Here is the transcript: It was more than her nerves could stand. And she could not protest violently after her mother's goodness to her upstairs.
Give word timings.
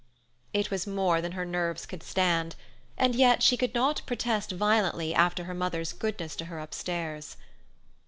It 0.51 0.71
was 0.71 0.87
more 0.87 1.21
than 1.21 1.33
her 1.33 1.45
nerves 1.45 1.85
could 1.85 2.01
stand. 2.01 2.55
And 2.97 3.13
she 3.43 3.55
could 3.55 3.75
not 3.75 4.01
protest 4.07 4.51
violently 4.51 5.13
after 5.13 5.43
her 5.43 5.53
mother's 5.53 5.93
goodness 5.93 6.35
to 6.37 6.45
her 6.45 6.57
upstairs. 6.57 7.37